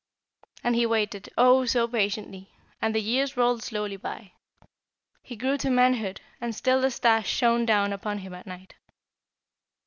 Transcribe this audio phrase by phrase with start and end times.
[0.63, 1.65] "And he waited, oh!
[1.65, 2.49] so patiently,
[2.81, 4.31] and the years rolled slowly by.
[5.21, 8.73] He grew to manhood, and still the star shone down upon him at night.